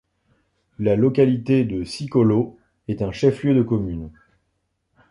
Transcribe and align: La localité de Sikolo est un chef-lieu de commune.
La 0.79 0.95
localité 0.95 1.63
de 1.63 1.83
Sikolo 1.83 2.57
est 2.87 3.03
un 3.03 3.11
chef-lieu 3.11 3.53
de 3.53 3.61
commune. 3.61 4.09